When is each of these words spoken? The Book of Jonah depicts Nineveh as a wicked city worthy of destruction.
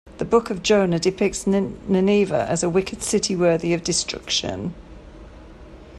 The 0.17 0.25
Book 0.25 0.49
of 0.49 0.63
Jonah 0.63 0.97
depicts 0.97 1.45
Nineveh 1.45 2.47
as 2.49 2.63
a 2.63 2.69
wicked 2.71 3.03
city 3.03 3.35
worthy 3.35 3.71
of 3.75 3.83
destruction. 3.83 4.73